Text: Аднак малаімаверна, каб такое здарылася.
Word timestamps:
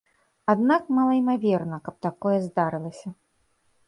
Аднак 0.53 0.87
малаімаверна, 0.99 1.77
каб 1.89 1.95
такое 2.07 2.37
здарылася. 2.47 3.13